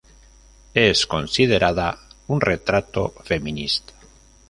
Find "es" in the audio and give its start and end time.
0.73-1.05